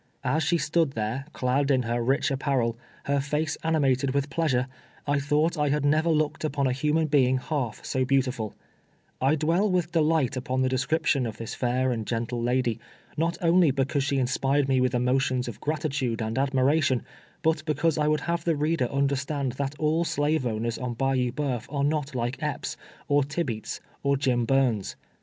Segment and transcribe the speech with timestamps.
[0.23, 4.65] As she stood there, clad in her rich ap parel, her face animated with })leasure,
[5.05, 8.53] I thought I had never looked uikhi a luunaii ln'ing halt' so beautifuL
[9.19, 12.79] 1 dwell with delight upon the description of this fair and gentle lady,
[13.15, 17.03] not only because she inspired me with emotions of gratitude and admiration,
[17.43, 21.31] but be cause I would have the reader understand that all slave ownei"s on Bayou
[21.31, 22.75] Boouf are not like Epps,
[23.07, 24.95] or Tibeats, or elim Burns.